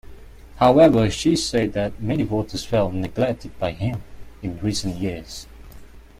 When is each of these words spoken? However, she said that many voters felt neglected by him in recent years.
However, 0.55 1.11
she 1.11 1.35
said 1.35 1.73
that 1.73 2.01
many 2.01 2.23
voters 2.23 2.65
felt 2.65 2.91
neglected 2.91 3.51
by 3.59 3.73
him 3.73 4.01
in 4.41 4.57
recent 4.59 4.95
years. 4.95 5.45